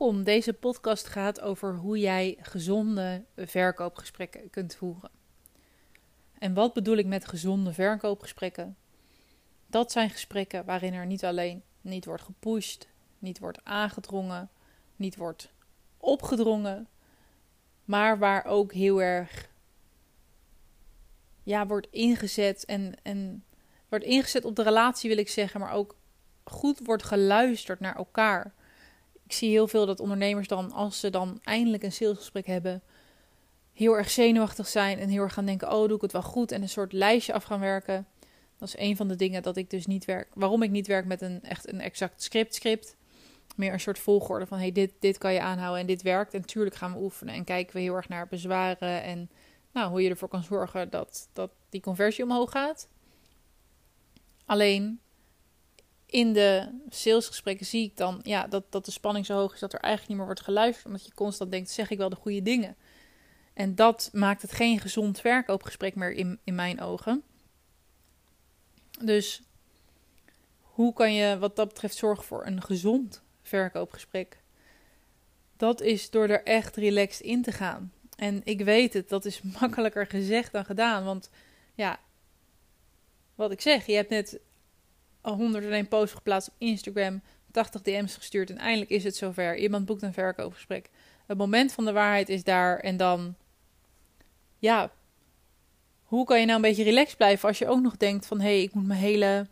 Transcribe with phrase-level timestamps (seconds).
[0.00, 0.24] Welkom.
[0.24, 5.10] Deze podcast gaat over hoe jij gezonde verkoopgesprekken kunt voeren.
[6.38, 8.76] En wat bedoel ik met gezonde verkoopgesprekken?
[9.66, 14.50] Dat zijn gesprekken waarin er niet alleen niet wordt gepusht, niet wordt aangedrongen,
[14.96, 15.52] niet wordt
[15.96, 16.88] opgedrongen,
[17.84, 19.50] maar waar ook heel erg
[21.42, 23.44] ja, wordt ingezet en, en
[23.88, 25.96] wordt ingezet op de relatie wil ik zeggen, maar ook
[26.44, 28.54] goed wordt geluisterd naar elkaar
[29.30, 32.82] ik zie heel veel dat ondernemers dan, als ze dan eindelijk een salesgesprek hebben,
[33.72, 36.52] heel erg zenuwachtig zijn en heel erg gaan denken: oh, doe ik het wel goed?
[36.52, 38.06] En een soort lijstje af gaan werken.
[38.58, 40.28] Dat is een van de dingen dat ik dus niet werk.
[40.34, 42.96] Waarom ik niet werk met een echt een exact script script.
[43.56, 46.34] Meer een soort volgorde van hey, dit, dit kan je aanhouden en dit werkt.
[46.34, 49.30] En natuurlijk gaan we oefenen en kijken we heel erg naar bezwaren en
[49.72, 52.88] nou, hoe je ervoor kan zorgen dat, dat die conversie omhoog gaat.
[54.46, 55.00] Alleen
[56.10, 59.72] in de salesgesprekken zie ik dan ja, dat, dat de spanning zo hoog is dat
[59.72, 60.86] er eigenlijk niet meer wordt geluisterd.
[60.86, 62.76] Omdat je constant denkt, zeg ik wel de goede dingen?
[63.52, 67.22] En dat maakt het geen gezond verkoopgesprek meer in, in mijn ogen.
[69.04, 69.42] Dus
[70.60, 74.42] hoe kan je wat dat betreft zorgen voor een gezond verkoopgesprek?
[75.56, 77.92] Dat is door er echt relaxed in te gaan.
[78.16, 81.04] En ik weet het, dat is makkelijker gezegd dan gedaan.
[81.04, 81.30] Want
[81.74, 82.00] ja,
[83.34, 84.40] wat ik zeg, je hebt net
[85.22, 89.56] 101 posts geplaatst op Instagram, 80 DM's gestuurd en eindelijk is het zover.
[89.56, 90.90] Iemand boekt een verkoopgesprek.
[91.26, 93.34] Het moment van de waarheid is daar en dan,
[94.58, 94.90] ja,
[96.02, 98.46] hoe kan je nou een beetje relaxed blijven als je ook nog denkt van, hé,
[98.46, 99.46] hey, ik moet mijn hele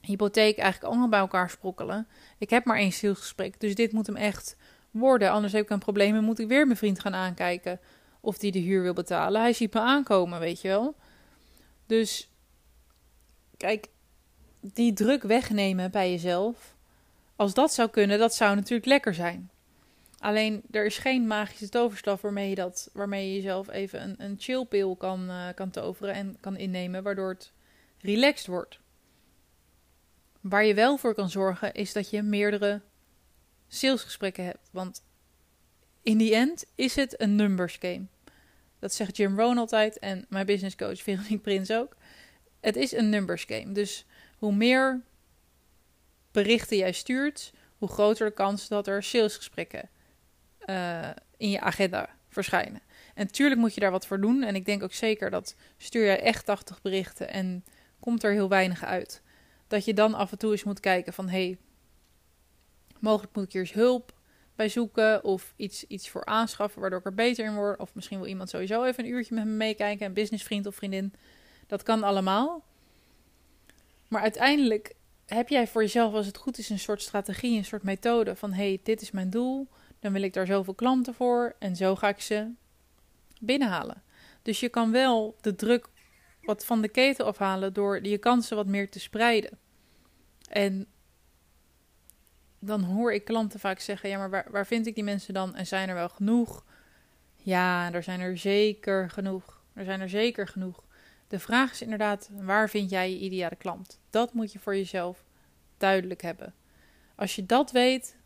[0.00, 2.08] hypotheek eigenlijk allemaal bij elkaar sprokkelen.
[2.38, 4.56] Ik heb maar één salesgesprek, dus dit moet hem echt
[4.90, 5.30] worden.
[5.30, 7.80] Anders heb ik een probleem en moet ik weer mijn vriend gaan aankijken
[8.20, 9.40] of die de huur wil betalen.
[9.40, 10.96] Hij ziet me aankomen, weet je wel.
[11.86, 12.30] Dus
[13.56, 13.88] kijk,
[14.72, 16.76] die druk wegnemen bij jezelf.
[17.36, 19.50] Als dat zou kunnen, dat zou natuurlijk lekker zijn.
[20.18, 24.36] Alleen er is geen magische toverstaf waarmee je, dat, waarmee je jezelf even een, een
[24.38, 27.52] chillpil kan, uh, kan toveren en kan innemen, waardoor het
[28.00, 28.78] relaxed wordt.
[30.40, 32.80] Waar je wel voor kan zorgen, is dat je meerdere
[33.68, 34.68] salesgesprekken hebt.
[34.70, 35.02] Want
[36.02, 38.06] in die end is het een numbers game.
[38.78, 41.96] Dat zegt Jim Rohn altijd en mijn business coach Veronique Prins ook.
[42.60, 43.72] Het is een numbers game.
[43.72, 44.06] Dus
[44.38, 45.02] hoe meer
[46.30, 49.88] berichten jij stuurt, hoe groter de kans dat er salesgesprekken
[50.66, 52.80] uh, in je agenda verschijnen.
[53.14, 54.42] En natuurlijk moet je daar wat voor doen.
[54.42, 57.64] En ik denk ook zeker dat stuur jij echt 80 berichten en
[58.00, 59.22] komt er heel weinig uit.
[59.66, 61.58] Dat je dan af en toe eens moet kijken van hé, hey,
[63.00, 64.14] mogelijk moet ik hier eens hulp
[64.54, 67.80] bij zoeken of iets, iets voor aanschaffen waardoor ik er beter in word.
[67.80, 71.14] Of misschien wil iemand sowieso even een uurtje met me meekijken, een businessvriend of vriendin.
[71.66, 72.64] Dat kan allemaal.
[74.08, 74.94] Maar uiteindelijk
[75.26, 78.52] heb jij voor jezelf, als het goed is, een soort strategie, een soort methode van:
[78.52, 79.68] hey, dit is mijn doel,
[80.00, 82.50] dan wil ik daar zoveel klanten voor en zo ga ik ze
[83.40, 84.02] binnenhalen.
[84.42, 85.88] Dus je kan wel de druk
[86.42, 89.58] wat van de keten afhalen door je kansen wat meer te spreiden.
[90.48, 90.86] En
[92.58, 95.54] dan hoor ik klanten vaak zeggen: ja, maar waar, waar vind ik die mensen dan?
[95.54, 96.64] En zijn er wel genoeg?
[97.36, 99.62] Ja, er zijn er zeker genoeg.
[99.72, 100.85] Er zijn er zeker genoeg.
[101.28, 103.98] De vraag is inderdaad, waar vind jij je ideale klant?
[104.10, 105.24] Dat moet je voor jezelf
[105.76, 106.54] duidelijk hebben.
[107.14, 108.16] Als je dat weet,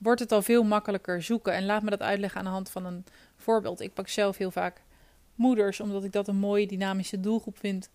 [0.00, 1.52] wordt het al veel makkelijker zoeken.
[1.52, 3.04] En laat me dat uitleggen aan de hand van een
[3.36, 3.80] voorbeeld.
[3.80, 4.82] Ik pak zelf heel vaak
[5.34, 7.90] moeders, omdat ik dat een mooie dynamische doelgroep vind.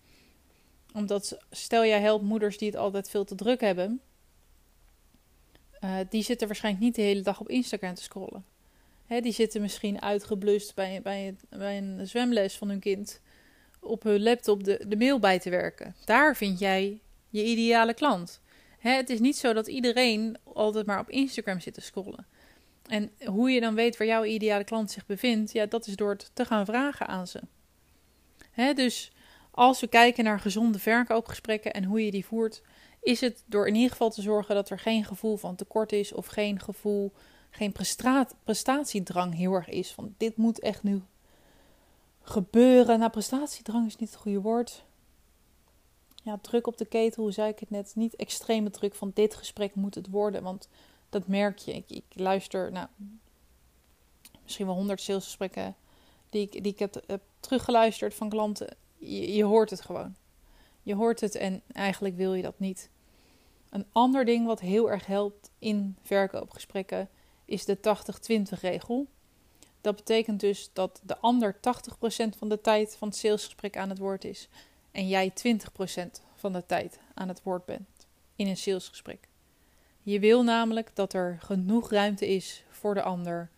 [0.94, 4.02] Omdat, stel jij helpt moeders die het altijd veel te druk hebben,
[5.84, 8.46] uh, die zitten waarschijnlijk niet de hele dag op Instagram te scrollen.
[9.22, 13.22] Die zitten misschien uitgeblust bij, bij een zwemles van hun kind
[13.80, 15.96] op hun laptop de, de mail bij te werken.
[16.06, 18.42] Daar vind jij je ideale klant.
[18.80, 22.26] Hè, het is niet zo dat iedereen altijd maar op Instagram zit te scrollen.
[22.88, 26.10] En hoe je dan weet waar jouw ideale klant zich bevindt, ja, dat is door
[26.10, 27.42] het te gaan vragen aan ze.
[28.52, 29.12] Hè, dus
[29.52, 32.62] als we kijken naar gezonde verkoopgesprekken en hoe je die voert,
[33.02, 36.14] is het door in ieder geval te zorgen dat er geen gevoel van tekort is
[36.14, 37.14] of geen gevoel,
[37.50, 37.74] geen
[38.44, 39.92] prestatiedrang heel erg is.
[39.92, 41.02] Van dit moet echt nu
[42.30, 43.00] gebeuren.
[43.00, 44.86] Nou, prestatiedrang is niet het goede woord.
[46.24, 49.36] ja, druk op de ketel, hoe zei ik het net, niet extreme druk van dit
[49.36, 50.44] gesprek moet het worden.
[50.44, 50.68] Want
[51.10, 51.74] dat merk je.
[51.74, 52.88] Ik, ik luister, nou,
[54.44, 55.76] misschien wel honderd salesgesprekken
[56.30, 58.76] die ik, die ik heb, teruggeluisterd van klanten.
[58.98, 60.16] Je, je hoort het gewoon.
[60.82, 62.90] Je hoort het en eigenlijk wil je dat niet.
[63.70, 67.10] Een ander ding wat heel erg helpt in verkoopgesprekken
[67.46, 67.78] is de
[68.56, 69.08] 80-20 regel.
[69.82, 71.60] Dat betekent dus dat de ander 80%
[72.38, 74.48] van de tijd van het salesgesprek aan het woord is
[74.92, 79.28] en jij 20% van de tijd aan het woord bent in een salesgesprek.
[80.02, 83.50] Je wil namelijk dat er genoeg ruimte is voor de ander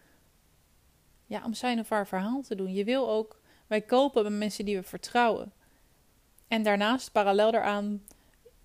[1.25, 2.73] ja, om zijn of haar verhaal te doen.
[2.73, 5.53] Je wil ook, wij kopen bij mensen die we vertrouwen.
[6.47, 8.03] En daarnaast, parallel daaraan,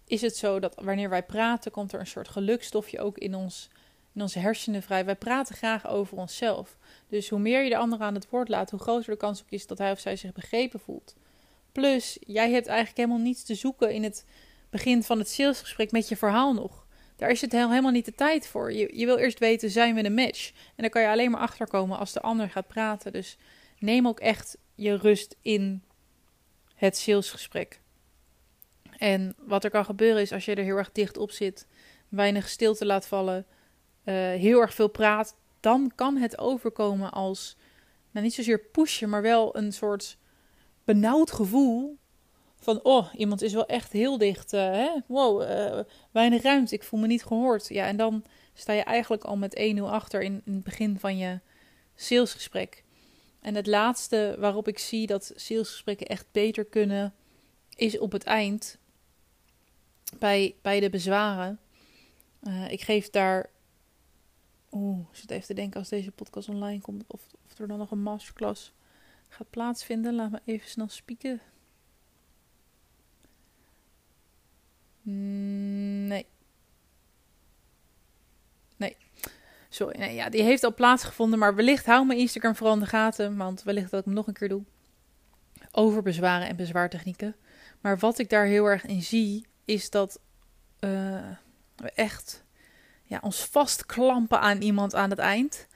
[0.07, 3.69] is het zo dat wanneer wij praten, komt er een soort gelukstofje ook in, ons,
[4.15, 5.05] in onze hersenen vrij.
[5.05, 6.79] Wij praten graag over onszelf.
[7.09, 9.51] Dus hoe meer je de ander aan het woord laat, hoe groter de kans ook
[9.51, 11.17] is dat hij of zij zich begrepen voelt.
[11.73, 14.25] Plus, jij hebt eigenlijk helemaal niets te zoeken in het
[14.71, 16.87] begin van het salesgesprek met je verhaal nog.
[17.17, 18.73] Daar is het helemaal niet de tijd voor.
[18.73, 20.51] Je, je wil eerst weten, zijn we een match?
[20.51, 23.13] En dan kan je alleen maar achterkomen als de ander gaat praten.
[23.13, 23.37] Dus
[23.79, 25.83] neem ook echt je rust in
[26.75, 27.81] het salesgesprek.
[28.99, 31.67] En wat er kan gebeuren is als je er heel erg dicht op zit,
[32.09, 33.47] weinig stilte laat vallen,
[34.05, 37.57] uh, heel erg veel praat, dan kan het overkomen als,
[38.11, 40.19] nou niet zozeer pushen, maar wel een soort
[40.85, 41.99] benauwd gevoel
[42.57, 44.53] van, oh, iemand is wel echt heel dicht.
[44.53, 44.91] Uh, hè?
[45.07, 45.81] Wow, uh,
[46.11, 47.69] weinig ruimte, ik voel me niet gehoord.
[47.69, 48.25] Ja, en dan
[48.55, 51.41] sta je eigenlijk al met 1-0 achter in, het begin van je
[51.95, 52.85] salesgesprek.
[53.41, 57.15] En het laatste waarop ik zie dat salesgesprekken echt beter kunnen,
[57.77, 58.79] is op het eind
[60.19, 61.59] bij, bij de bezwaren.
[62.69, 63.53] Ik geef daar.
[64.75, 67.05] Oeh, ik zit even te denken als deze podcast online komt.
[67.07, 68.73] Of, of er dan nog een masterclass
[69.29, 70.15] gaat plaatsvinden.
[70.15, 71.41] Laat me even snel spieken.
[75.03, 76.27] Mm, nee.
[78.77, 78.97] Nee.
[79.69, 81.39] Sorry, nee, ja, die heeft al plaatsgevonden.
[81.39, 83.37] Maar wellicht hou mijn Instagram vooral in de gaten.
[83.37, 84.63] Want wellicht dat ik hem nog een keer doe.
[85.71, 87.37] Over bezwaren en bezwaartechnieken.
[87.81, 90.21] Maar wat ik daar heel erg in zie, is dat
[90.79, 92.44] we echt
[93.05, 95.67] ja, ons vastklampen aan iemand aan het eind.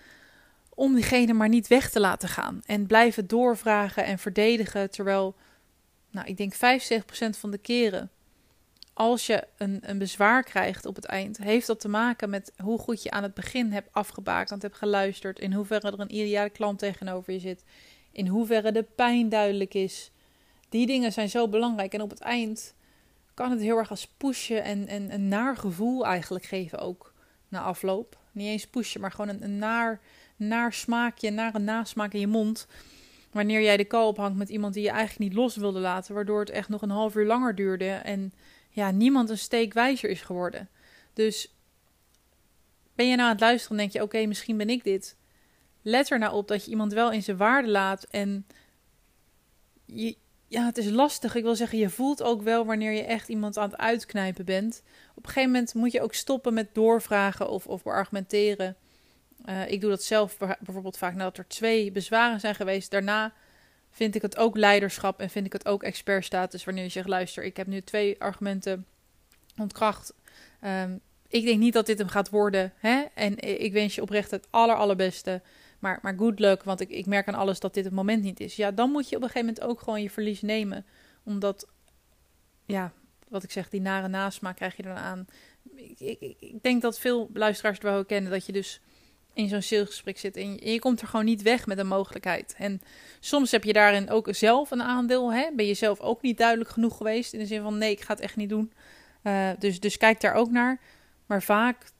[0.75, 2.63] Om diegene maar niet weg te laten gaan.
[2.67, 4.91] En blijven doorvragen en verdedigen.
[4.91, 5.37] Terwijl,
[6.11, 6.59] nou, ik denk 75%
[7.39, 8.11] van de keren
[8.99, 12.79] als je een, een bezwaar krijgt op het eind, heeft dat te maken met hoe
[12.79, 16.79] goed je aan het begin hebt afgebakend, hebt geluisterd, in hoeverre er een ideale klant
[16.79, 17.65] tegenover je zit,
[18.13, 20.11] in hoeverre de pijn duidelijk is.
[20.69, 22.75] Die dingen zijn zo belangrijk en op het eind
[23.35, 27.15] kan het heel erg als pushen en, en een naar gevoel eigenlijk geven ook
[27.49, 28.19] na afloop.
[28.33, 30.01] Niet eens pushen, maar gewoon een, naar,
[30.37, 32.67] naar smaakje, naar een nasmaak in je mond.
[33.33, 36.41] Wanneer jij de call ophangt met iemand die je eigenlijk niet los wilde laten, waardoor
[36.41, 38.33] het echt nog een half uur langer duurde en
[38.71, 40.69] ja, niemand een steek wijzer is geworden.
[41.13, 41.55] Dus
[42.95, 45.17] ben je nou aan het luisteren en denk je, oké, misschien ben ik dit.
[45.83, 48.47] Let er nou op dat je iemand wel in zijn waarde laat en
[49.85, 50.17] je,
[50.49, 51.35] ja, het is lastig.
[51.35, 54.83] Ik wil zeggen, je voelt ook wel wanneer je echt iemand aan het uitknijpen bent.
[55.15, 58.77] Op een gegeven moment moet je ook stoppen met doorvragen of, of argumenteren.
[59.49, 62.91] Uh, ik doe dat zelf bijvoorbeeld vaak nadat er twee bezwaren zijn geweest.
[62.91, 63.33] Daarna
[63.91, 67.45] vind ik het ook leiderschap en vind ik het ook expertstatus wanneer je zegt: luister,
[67.45, 68.87] ik heb nu twee argumenten
[69.57, 70.15] ontkracht.
[70.65, 72.73] Um, ik denk niet dat dit hem gaat worden.
[72.77, 73.05] Hè?
[73.15, 75.43] En ik wens je oprecht het aller, allerbeste.
[75.79, 78.41] Maar, maar good luck, want ik, ik merk aan alles dat dit het moment niet
[78.41, 78.57] is.
[78.57, 80.87] Ja, dan moet je op een gegeven moment ook gewoon je verlies nemen.
[81.23, 81.69] Omdat,
[82.67, 82.93] ja,
[83.29, 85.27] wat ik zeg, die nare nasmaak krijg je dan aan.
[85.75, 88.81] Ik, ik, ik denk dat veel luisteraars het wel kennen dat je dus
[89.39, 92.55] in zo'n salesgesprek zit en je, komt er gewoon niet weg met een mogelijkheid.
[92.59, 92.81] En
[93.21, 95.33] soms heb je daarin ook zelf een aandeel.
[95.33, 95.49] Hè?
[95.57, 98.13] Ben je zelf ook niet duidelijk genoeg geweest in de zin van nee, ik ga
[98.13, 98.73] het echt niet doen.
[99.23, 100.81] Uh, dus, dus kijk daar ook naar.
[101.27, 101.91] Maar vaak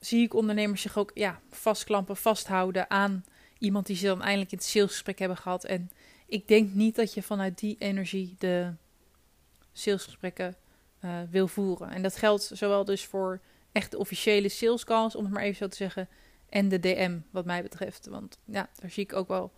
[0.00, 3.24] zie ik ondernemers zich ook ja, vastklampen, vasthouden aan
[3.58, 5.64] iemand die ze dan eindelijk in het salesgesprek hebben gehad.
[5.64, 5.90] En
[6.26, 8.72] ik denk niet dat je vanuit die energie de
[9.72, 10.56] salesgesprekken
[11.04, 11.90] uh, wil voeren.
[11.90, 13.40] En dat geldt zowel dus voor
[13.72, 16.08] echt de officiële sales calls, om het maar even zo te zeggen,
[16.48, 18.06] en de DM wat mij betreft.
[18.06, 19.52] Want ja, daar zie ik ook wel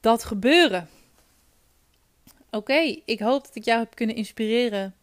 [0.00, 0.88] dat gebeuren.
[2.50, 4.94] Oké, ik hoop dat ik jou heb kunnen inspireren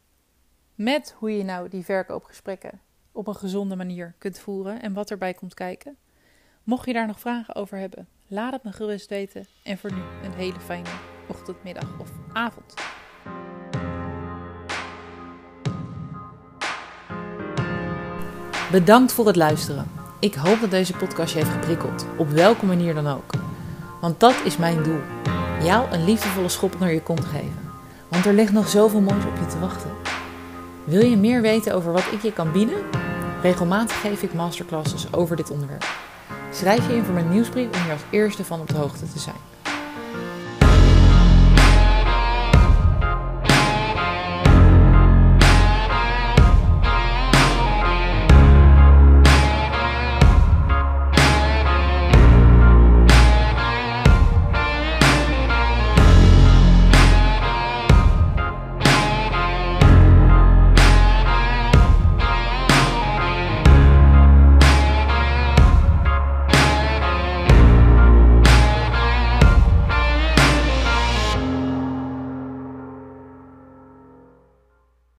[0.75, 2.81] met hoe je nou die verkoopgesprekken
[3.17, 5.97] op een gezonde manier kunt voeren en wat erbij komt kijken.
[6.63, 9.47] Mocht je daar nog vragen over hebben, laat het me gerust weten.
[9.63, 10.89] En voor nu een hele fijne
[11.27, 12.73] ochtend, middag of avond.
[18.71, 19.91] Bedankt voor het luisteren.
[20.19, 23.31] Ik hoop dat deze podcast je heeft geprikkeld, op welke manier dan ook.
[24.01, 24.99] Want dat is mijn doel:
[25.61, 27.71] jou een liefdevolle schop naar je kont geven.
[28.07, 29.91] Want er ligt nog zoveel moois op je te wachten.
[30.83, 32.96] Wil je meer weten over wat ik je kan bieden?
[33.41, 35.85] Regelmatig geef ik masterclasses over dit onderwerp.
[36.51, 39.19] Schrijf je in voor mijn nieuwsbrief om hier als eerste van op de hoogte te
[39.19, 39.35] zijn.